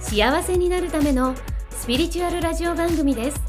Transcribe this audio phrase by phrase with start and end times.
[0.00, 1.34] 幸せになるための
[1.70, 3.40] スピリチュアルラジオ番組です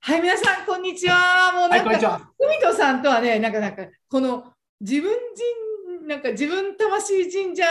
[0.00, 1.52] はい、皆さん、こんにちは。
[1.52, 5.12] もうなんか、はいこんにちはふみとさんとはね、なんか、なんか、この自分
[5.98, 7.64] 人、なんか自分魂神社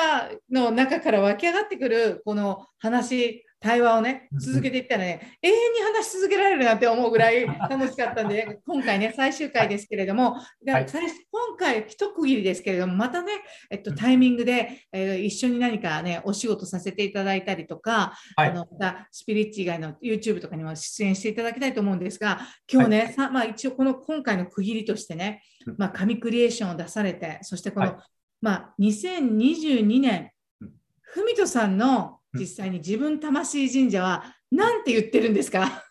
[0.52, 10.86] の中から湧き上がってくる、この話、対話をね、うん続けていったらね、永遠に話し続けられるなって思うぐらい楽しかったんで、 今回ね、最終回ですけれども、ではい。
[10.86, 13.32] 今回、一区切りですけれども、またね、
[13.72, 18.50] えっと、タイミングで、えー一緒に何かね、お仕事させていただいたりとか、はい。
[18.50, 22.40] あのまたスピリッチ以外の YouTube とかにも出演していただきたいと思うんですが、
[22.72, 27.96] 今日ね、さまあ、一応この今回の区切りとしてねうん、まあ、紙クリエーションを出されて、そしてこの、はい。
[28.42, 30.72] まあ、2022年うん、
[31.02, 35.84] ふみとさんのうん実際に自分魂神社は何て言ってるんですか？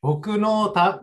[0.00, 1.02] 僕のた、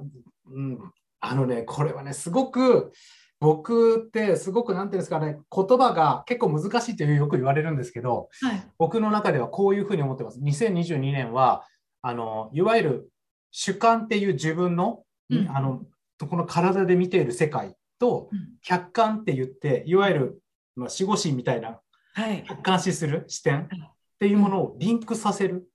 [0.52, 0.80] うん、
[1.20, 2.92] あのね、これはね、すごく、
[3.40, 8.64] 僕ってすごく、なんていうんですかね、言葉が結構難しいというよく言われるんですけど、はい。
[8.80, 10.40] 僕の中ではこういうふうに思ってます。
[10.40, 11.64] 2022年は、
[12.02, 13.10] あの、いわゆる
[13.52, 15.84] 主観っていう自分の、うんあの、
[16.28, 20.42] この体で見ている世界とうん、客観って言って、いわゆる、
[20.76, 21.80] まあ、守護神みたいな、
[22.14, 22.44] はい。
[22.48, 23.70] 客観視する視点
[24.18, 25.70] っていうものをリンクさせる。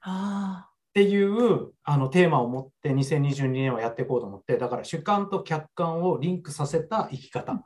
[0.00, 7.64] あっていうあのテーマを持って2022年はやっていこうと思ってだから主観と客観をリンクさせた生き方っ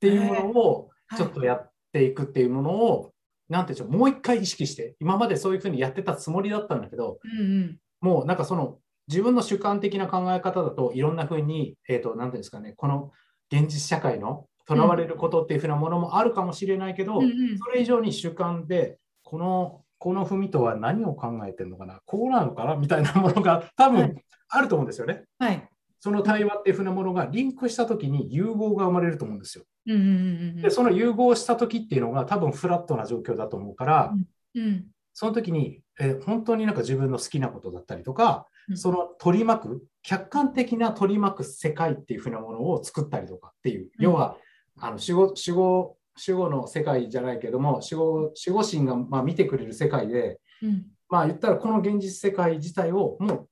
[0.00, 3.12] ていうものをはいちょっとやっていくっていうものを、
[3.50, 7.28] なんていうんでしょうもう一回意識して今までそういうふうにやってたつもりだったんだけどあ。
[7.40, 7.78] うんうん。
[8.00, 8.78] もうなんかその
[9.08, 13.12] 自分の主観的な考え方だといろんなふうに、えー、となんていうんですかねこの
[13.52, 18.98] 現実社会のとらわれることっていうふうなものもあるかもしれないけど、うんうんそれ以上に主観で、
[19.32, 22.76] この、この文とは何を考えてるのかな、こうなのかな？
[22.76, 25.24] みたいなものが多はい分あると思うんですよね。
[25.38, 25.66] はい。
[26.00, 29.64] その対話っていうふうなものがリンクしたときに融合が生まれると思うんですよ。
[29.86, 30.12] うんうんうんう
[30.58, 34.14] んで、その融合したときっていうのが多分フラットな状況だと思うから、
[34.54, 34.84] うん。
[35.14, 44.36] その時に、えー本当になんか自分の好きなことだったりとか、うんその取り巻く、客観的な取り巻く世界っていうふうなものを作ったりとかっていう、要は、
[44.78, 45.96] あの守護守護
[46.26, 50.86] 守護の世界じゃないけども、守護守護神がまあ見てくれる世界で、うん。
[51.08, 53.48] まあ言ったらこの現実世界自体をもう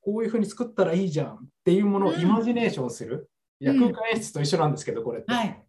[0.00, 3.30] こういうふうに作ったらいいじゃんっていうものをうんイマジネーションする。
[3.60, 5.32] いやうん空間演出と一緒なんですけど、これって。
[5.32, 5.64] はい。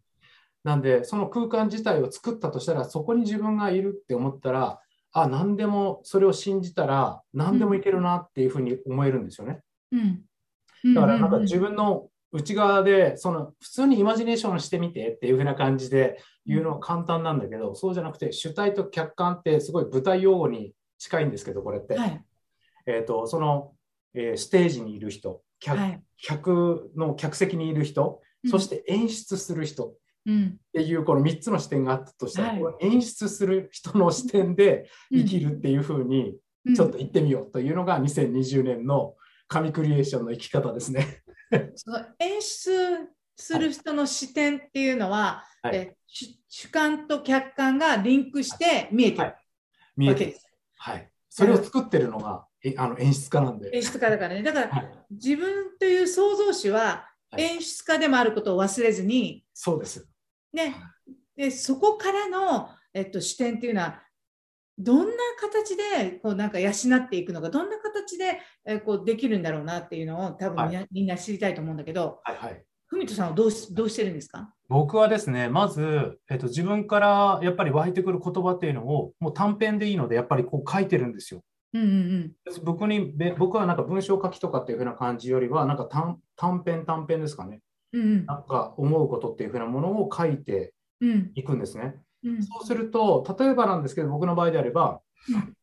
[0.64, 4.80] なんで、その空間自体を作ったとしたら、そこに自分がいるって思ったら、
[5.12, 9.62] あ、何でもそれを信じたら、何でもいけるなっていうふうに思えるんですよね。
[9.92, 9.98] う
[10.90, 10.94] ん。
[10.96, 21.96] だから、なんか自分の内側で、その普通にイマジネーションしてみてっていうふうな感じで言うのは簡単なんだけど、そうじゃなくて、主体と客観ってすごい舞台用語に近いんですけど、これって。
[21.96, 22.24] はい。
[22.88, 23.74] えっ、と、その、
[24.14, 26.02] えーステージにいる人、客,、はい。
[26.18, 29.96] 客の客席にいる人、そして演出する人。
[30.26, 30.58] うん。
[30.58, 36.36] っていうこの3つの視点があったとしたら、はい演出する人の視点で生きるっていうふうに
[36.66, 39.14] うんちょっと言ってみようというのが2020年の
[39.48, 41.22] 神クリエーションの生き方ですね。
[41.76, 49.36] その演出する人の視点っていうのは、はいえ主主観と客観がリンクして見えてるはい
[49.98, 50.38] 見えてる。
[50.78, 51.10] はい。
[51.30, 53.70] それを作ってるのがえあの演出家なんで。
[53.74, 54.44] 演出家だからね。
[54.44, 60.08] だから、はい、自分という創造主ははい演出家でもあることを忘れずに、そうです。
[60.54, 60.76] ね、
[61.36, 64.02] でそこからの、えっと、視点っていうのは
[64.78, 72.64] どんな形でこうなんか養っていくのかどんな形で、えこうできるんだろうなっていうのを多分みんな,、みんな知りたいと思うんだけどはいはい。
[72.88, 74.54] ふみとさんはどうしどうしてるんですか？
[74.70, 81.42] 僕はですね、まず、えっと、自分からやっぱり湧いてくる言葉っていうのを、もう短編でいいので、やっぱりこう書いてるんですよ。
[81.74, 82.32] うんうん
[82.64, 87.62] 僕にべ僕はなんか文章書きとかっていうふうな感じよりは、なんか短短編短編ですかね。
[87.94, 91.84] うんうんなんか思うことっていうふうなものを書いてうんいくんですね。
[91.84, 91.94] うん
[92.42, 95.54] そうすると、例えばなんですけど、僕の場合であれば、うん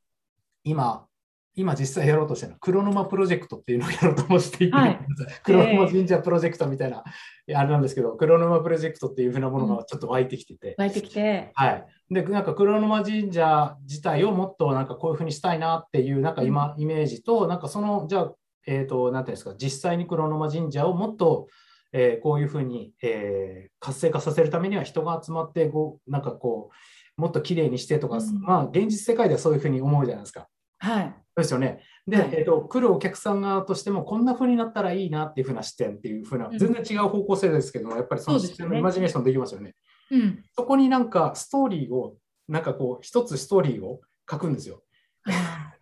[0.64, 1.06] 今、
[1.55, 4.99] 今実際やろうとしてるのは、黒沼プロジェクトっていうのをやろうと思っていて、はい。
[5.44, 7.05] 黒沼神社プロジェクトみたいな、あ
[7.47, 11.50] れなんですけど、黒沼プロジェクトっていうふうなものがちょっと湧いてきてて、湧いてきて。
[11.55, 11.87] はい。
[12.11, 18.32] で、なんか黒沼神社自体をもっとなんかこういうふうにしたいなっていう、なんか今、イメージと、なんかその、じゃあ、
[18.67, 21.49] えっ、と、なんていうんですか、実際に黒沼神社をもっと、
[21.92, 26.70] えーこういうふうに、えー活性化させるためには人が集まってこうなんかこ
[27.18, 30.48] うもっときれいにしてとか、うんまあ現実世界ではそういうふうに思うじゃないですか。
[30.78, 31.04] はい。
[31.04, 31.82] そうですよね。
[32.06, 39.74] で、はいえっと来るお客さん側としてもこんな風になったらいいなっていう風な視点っていう風な、うん全然違う方向性ですけども、やっぱりその視点のイマジネーションできますよね。
[40.10, 40.44] うん。
[40.54, 42.16] そこになんかストーリーを、
[42.48, 44.00] なんかこう、一つストーリーを
[44.30, 44.82] 書くんですよ。
[45.26, 45.72] あ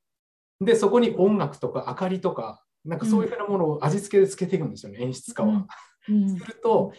[0.60, 5.66] で、そこに音楽とか明かりとか、なんかそういう風なものを味付けでつけていくんですよね、演出家は。
[6.06, 6.12] す
[6.46, 6.92] ると、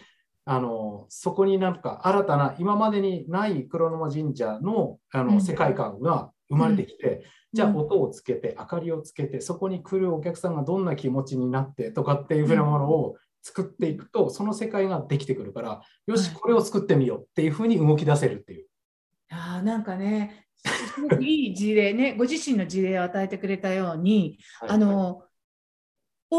[0.46, 5.42] あのそこになんか新たな今までにない黒沼神社のあの、うん。
[5.42, 7.24] 世界観が生まれてきて、
[7.54, 16.40] じゃあうん音をつけて明かりをつけてそこに来るお客さんがどんな気持ちになってとかっていうふうなものを作っていくと、その世界ができてくるからよしはい。
[16.40, 18.68] これを作ってみようっていうふうに動き出せるっていう。
[19.30, 25.24] あーなんかね、すごくいい事例ね、ご自身の事例を与えてくれたように、あの、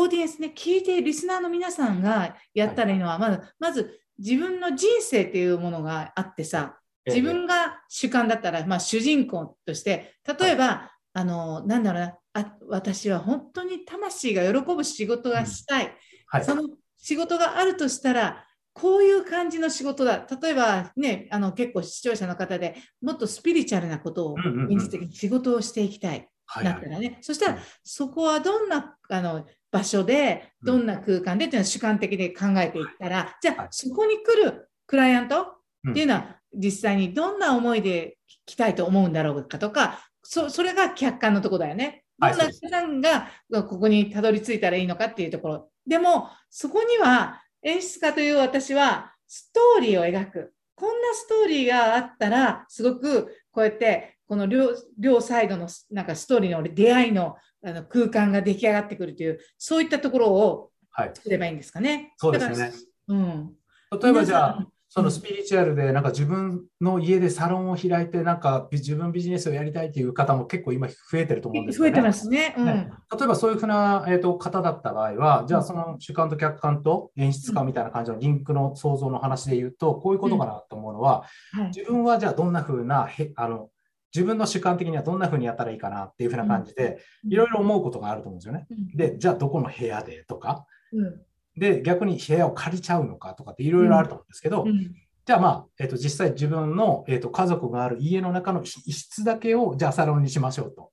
[0.02, 15.96] オーディエンスね、聞いてリスナーの皆さんがやったらいいのは、まず、まず自分の人生っていうものがあってさ、自分が主観だったら、まあ、主人公として、例えば、あの、なんだろうな、あ私は本当に魂が喜ぶ仕事がしたい。
[16.26, 20.26] はいその仕事があるとしたら、こういう感じの仕事だ。
[20.42, 26.28] 例えばね、あの結構視聴者の方でもっとスピリチュアルなことをうんうんうん現実的に仕事をしていきたい。
[26.46, 27.18] はいだったらね。
[27.20, 35.54] そしたらはいそこはどんなあの場所で、うんどんな空間でっていうのを主観的で考えていったら、じゃはいあそこに来るクライアント
[35.84, 38.16] うんっていうのは実際にどんな思いで
[38.46, 42.04] 来たいと思うんだろうかとか、そそれが客観のところだよね。
[42.18, 45.70] はいどんな人さんがここにたどり着いたらいいのかっていうところ。
[45.86, 50.54] でも、そこには演出家という私はストーリーを描く。
[50.74, 62.14] こんなストーリーがあったら、すごくこうやって、この両両サイドのなんかストーリーの出会いのあの空間が出来上がってくるという、そういったところをはい、作ればいいんですかね。
[62.16, 62.72] そうですね。
[63.08, 63.52] うん。
[64.00, 71.90] 例えばじゃあそのスピリチュアルでなんか自分の家でサロンを開いてなんか自分ビジネスをやりたいっていう方も結構今増えてると思うんですよね。
[71.90, 72.54] 増えてますね。
[72.56, 72.64] うん。
[72.64, 81.66] ね例えばそういうふうな、えー、と方だった場合は、じゃあその主観と客観と演出家みたいな感じのリンクの想像の話で言うと、こういうことかなと思うのは、はい。
[81.66, 83.68] 自分はじゃあどんなふうなへあの、
[84.14, 86.98] 自分の主観的にはどんなふうにやったらいいかなっていうふうな感じで、
[87.28, 88.66] いろいろ思うことがあると思うんですよね。
[88.70, 91.20] うんで、じゃあどこの部屋でとか、うん
[91.58, 94.94] で、逆に部屋を借りちゃうのかとかっていろいろあると思うんですけど、うん
[95.26, 100.92] じゃあまあ、えっと実際自分の、えっと家族がある家の中の一室だけをじゃあサロンにしましょうと。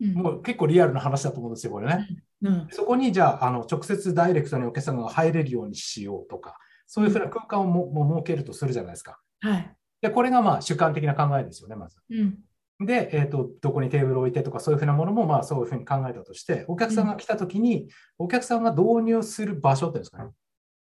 [0.00, 2.08] うんもう結構リアルな話だと思うんですよ、これね。
[2.40, 6.56] うんそこにじゃああの直接ダイレクトにお客さんが入れるようにしようとか、
[6.86, 9.20] そういうふうな空間をもも設けるとするじゃないですか。
[9.40, 9.76] はい。
[10.00, 11.96] で、これがまあ主観的な考えですよね、まず。
[12.10, 12.38] うん。
[12.86, 20.30] で、えっとどこにテーブルを置いてとかそういうふうなものもまあそういうふうに考えたとして、お客さんが来たときに、お客さんが導入する場所っていうんですかね、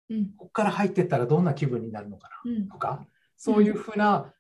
[0.10, 0.26] うん。
[0.38, 2.52] ここから入っていったらどんな気分になるのかな。
[2.52, 2.68] うん。
[2.68, 3.06] とか、
[3.38, 4.34] そういうふうな、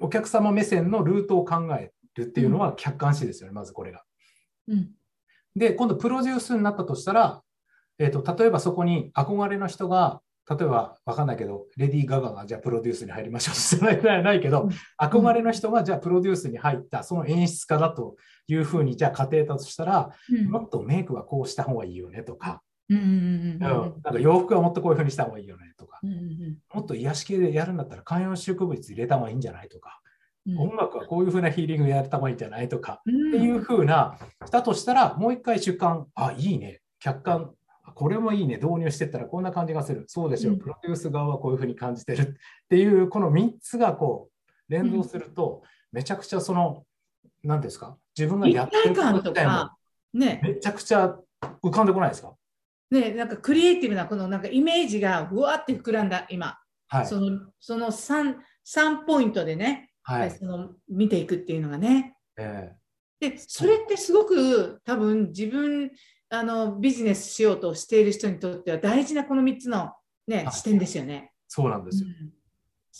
[0.00, 4.04] お客様目線のルートを考えるっていうのは客観視ですよね、まずこれが。
[4.68, 4.90] うん。
[5.56, 7.42] で、今度プロデュースになったとしたら、
[7.98, 13.54] えー、と例えばそこに憧れの人が、例えばわかんないけど、レディー・ガガがじゃあプロデュースに入りましょう。
[13.54, 14.70] じゃないないけど、うん。
[15.00, 18.16] 憧れの人がじゃあプロデュースに入った、その演出家だと
[18.48, 20.50] いうふうにじゃあ仮定だとしたら、うん。
[20.50, 30.00] もっとメイクはこうした方がいいよねとか、うんなんか洋服はもっとこういうふうにした方がいいよねとか、うんうんもっと癒し系でやるんだったら観葉植物入れた方がいいんじゃないとか、
[30.46, 30.58] うん。
[30.58, 37.61] 音楽はこういうふうなヒーリングやった方がいいんじゃないとか、うんっていうふうな、したとしたら、もう一回主観、あ、いいね、客観、あ
[37.94, 40.04] これもいいね、導入してったらこんな感じがする。
[40.08, 40.58] そうですよ、うん。
[40.58, 42.22] プロデュース側はこういうふうに感じてる。
[42.22, 42.26] っ
[42.68, 46.84] ていう、この3つがこう、連動すると、めちゃくちゃその、
[47.44, 49.76] 何ですか、自分が一やってることか、
[50.14, 51.16] ね、めちゃくちゃ
[51.62, 52.34] 浮かんでこないですか？
[52.90, 56.58] ね、なんかクリエイティブなこのなんかイメージがうわって膨らんだ今、
[56.88, 57.06] はい。
[57.06, 60.30] そのその 3, 3ポイントでね、はい。
[60.30, 62.14] その見ていくっていうのがね。
[62.38, 62.72] え。
[63.18, 65.90] で、それってすごく多分自分
[66.34, 69.92] あのビジネスしようとしている人にとっては大事なこの3つの、
[70.26, 71.32] ねはい視点ですよね。
[71.46, 72.08] そうなんですよ。
[72.08, 72.30] うん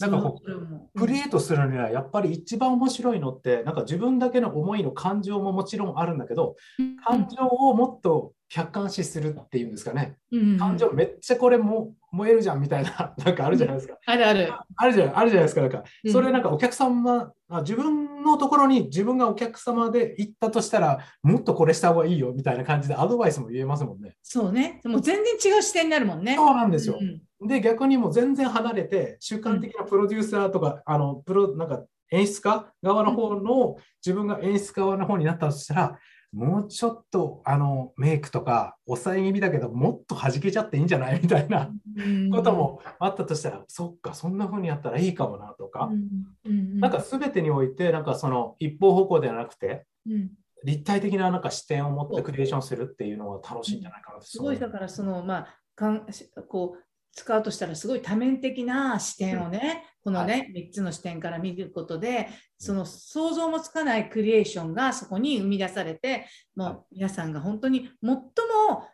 [0.01, 10.17] なんかこうクリエイトするにはやっぱり一番面白いのって、なんか自分だけの思いの感情ももちろんあるんだけど、うん感情をもっと客観視するっていうんですかね。
[10.31, 13.97] うん感情めっちゃこれも燃えるじゃんみたいな、 なんかあるじゃないですか。
[14.07, 14.53] あるある。
[14.77, 15.61] あるじゃないあるじゃないですか。
[15.63, 24.17] なんか、うんそれなんかお客様、あ自分のところに自分がお客様で行ったとしたら、もっとこれした方がいいよみたいな感じでアドバイスも言えますもんね。
[24.23, 24.81] そうね。
[24.85, 26.37] もう全然違う視点になるもんね。
[26.37, 26.99] そうなんですよ。
[27.01, 35.99] うんで、逆にもう全然離れて、主観的なプロデューサーとか、あの、プロ、なんか演出家側の方の、自分が演出家側の方になったとしたら、
[36.33, 41.21] もうちょっとあのメイクとか抑え気味だけどもっと弾けちゃっていいんじゃない？
[41.23, 41.71] みたいな
[42.35, 45.91] こともあったとしたら、そっかそんな風にやったらいいかもなとか、
[46.81, 49.85] なんか全てにおいてなんかその一方方向ではなくて、
[50.65, 56.07] 立体的ななんか視点を持ってクリエーションするっていうのは楽しいんじゃないかなすごいだからそのまあかん
[56.49, 56.83] こう
[57.15, 62.29] 使うとしたらすごい多面的な視点をね、このね、はい、3つの視点から見ることで、
[62.59, 66.27] その想像もつかないクリエーションがそこに生み出されて、
[66.57, 68.23] もう皆さんが本当に最も、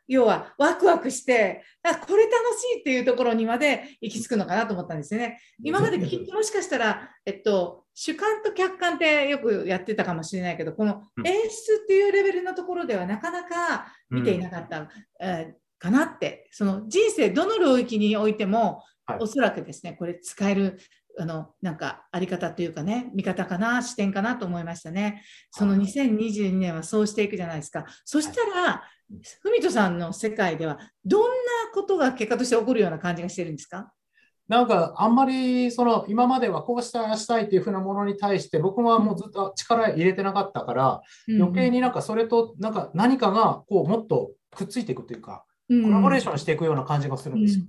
[0.09, 5.41] 要はワクワクして、あこれ楽しいっていうところにまで行き着くのかなと思ったんですよね。
[5.63, 14.81] 今まできっともしかしたら、えっと、主観と客観ってよくやってたかもしれないけど、この演出っていうレベルのところではなかなか見ていなかった。
[14.81, 14.89] うん。
[15.21, 20.79] えーかなって、その人生どの領域においても、はい、おそらくですね、これ使える
[21.21, 25.23] あのなんかあり方というかね、見方かな、視点かなと思いましたね。
[25.51, 27.87] その2022年はそうしていくじゃないですか。
[28.05, 28.83] そしたら、
[29.43, 31.29] 文人さんの世界では、どんな
[31.75, 33.93] ことが結果として起こるような感じがしてるんですか？
[34.49, 47.65] なんかあんまりその今まではこうしたしたいっていうふうなものに対して僕はもうずっと力入れてなかったから余計になんかそれとなんか何かがこうもっとくっついていくというかコラボレーションしていくような感じがするんですよ。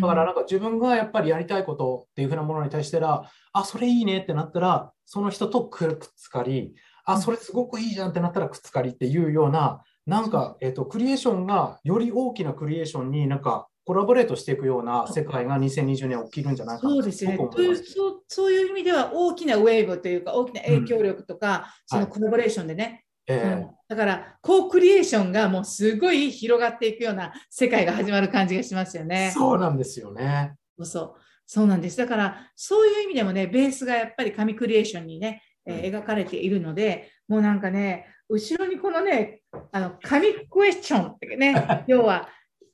[0.00, 17.38] だからなんか自分がやっぱりやりたいことっていうふうなものに対しては、あ、それいいねってなったら、その人とくっつかり、あ、それすごくいいじゃんってなったらくっつかりっていうような、なんか、えっ、と、クリエーションがより大きなクリエーションになんかコラボレートしていくような世界が2020年起きるんじゃないかそうですね。
[17.38, 29.32] そうそういう意味では大きなウェーブというか大きな影響力とか、うん、そのコラボレーションでね、えー、だからコークリエーションがもうすごい広がっていくような世界が始まる感じがしますよね。
[29.34, 30.54] そうなんですよね。
[30.78, 31.14] そうそう
[31.46, 31.96] そうなんです。
[31.96, 39.40] だからそういう意味でもね、ベースがやっぱり紙クリエーションにね、えー、描かれているので、もうなんかね、後ろにこのね、
[39.72, 42.28] あの紙クエスチョンってね、 要は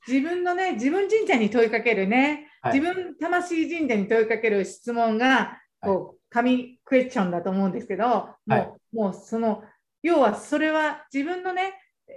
[0.07, 9.63] 自分のね、自分神社に問いかけるね、はい、自分魂神社に問いかける質問が、こう、紙クエスチョンだと思うんですけど、もう、はい、もうその
[10.05, 11.73] 要はそれは自分のね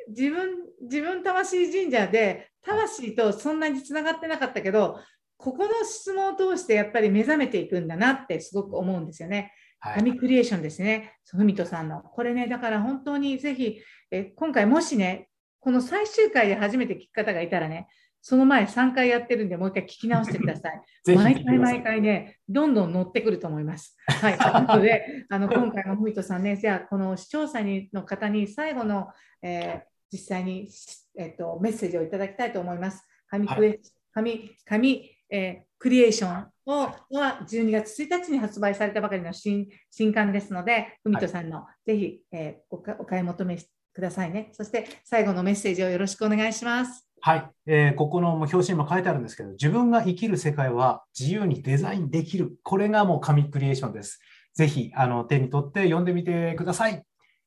[0.08, 4.98] 自分自分魂神社で魂とそんなにつながってなかったけど
[5.38, 9.52] ここの質問を通してやっぱり目覚めていくんだなってすごく思うんですよね。
[9.80, 12.00] 神クリエーションですね、ふみとさんの。
[12.02, 13.80] これね、だから本当にぜひ、
[14.10, 15.28] え今回もしね、
[15.60, 17.86] この最終回で初めて聞く方がいたらね、
[18.20, 20.82] その前3回やってるんで、もう一回聞き直してください。
[21.14, 23.96] 毎回毎回ね、どんどん乗ってくると思います。
[24.06, 24.36] はい。
[24.38, 29.08] ということで、あの今回もふみとさんね、じゃあ、この視聴者にの方に最後の、
[29.42, 30.68] えー、実際に、
[31.16, 33.06] えーと、メッセージをいただきたいと思います。
[33.28, 33.80] 紙クエ、はい、
[34.12, 43.58] 紙紙、えー、クリエーションをは12月1日に発売されたばかりの新新刊ですので、ふみとさんの、はい、ぜひ、えー、お買い求め
[43.92, 44.50] くださいね。
[44.52, 47.07] そして最後のメッセージをよろしくお願いします。
[47.20, 52.56] はい、えー、ここの表紙にも書いてあるんですけど、自分が生きる世界は自由にデザインできる。
[52.62, 54.20] これがもう紙クリエーションです。
[54.54, 57.02] ぜひあの手に取って読んでみてください。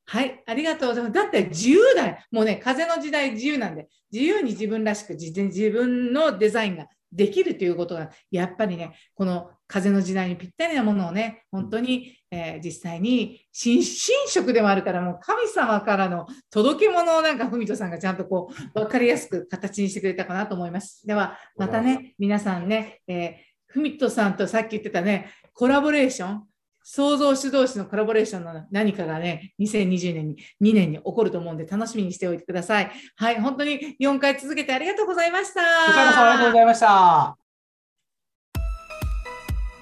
[0.05, 1.13] はい、ありがとうございます。
[1.13, 2.17] だって自由だよ。
[2.31, 5.31] もうね、風の時代自由なんで、自由に自分らしく自
[5.69, 13.83] 分のデザインができるということが、やっぱりね、この風の時代にぴったりなものをね、本当に、えー、実際に神
[14.27, 21.05] 職でもあるから、もう神様からの届け物をなんか文人さんがちゃんとこう、分かりやすく形にしてくれたかなと思います。
[21.05, 26.43] では、またね、皆さんね、えー、文人さんとさっき言ってたね、コラボレーション、
[26.83, 32.91] 創造主同士のコラボレーションの何かがね、2020年に、2年に起こると思うんで、楽しみにしておいてください。
[33.15, 35.61] はい、本当に4回続けてありがとうございました。
[35.85, 37.37] こちらこそありがとうございました。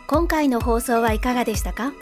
[0.08, 1.94] 今回の放送はいかがでしたか？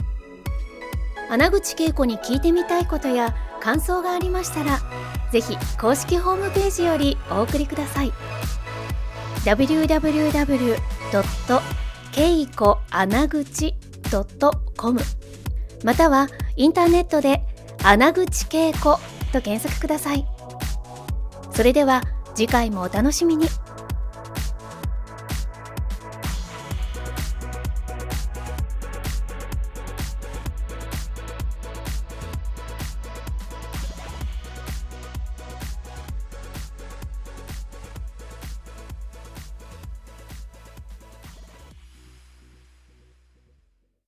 [1.29, 4.79] 穴口恵子に聞いてみたいことや感想がありましたら、
[5.31, 8.13] ぜひ公式ホームページよりお送りください。
[14.07, 14.99] .com
[15.83, 17.43] またはインターネットで
[17.83, 18.97] 穴口恵子
[19.31, 20.25] と検索ください。
[21.51, 22.01] それでは
[22.35, 23.47] 次回もお楽しみに。